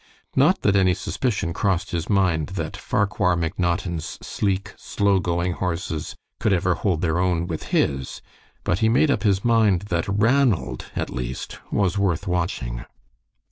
Not 0.35 0.61
that 0.63 0.75
any 0.75 0.95
suspicion 0.95 1.53
crossed 1.53 1.91
his 1.91 2.09
mind 2.09 2.47
that 2.57 2.75
Farquhar 2.75 3.35
McNaughton's 3.35 4.17
sleek, 4.19 4.73
slow 4.75 5.19
going 5.19 5.51
horses 5.53 6.15
could 6.39 6.51
ever 6.53 6.73
hold 6.73 7.01
their 7.01 7.19
own 7.19 7.45
with 7.45 7.65
his, 7.65 8.19
but 8.63 8.79
he 8.79 8.89
made 8.89 9.11
up 9.11 9.21
his 9.21 9.45
mind 9.45 9.83
that 9.93 10.07
Ranald, 10.09 10.85
at 10.95 11.11
least, 11.11 11.59
was 11.71 11.99
worth 11.99 12.25
watching. 12.27 12.83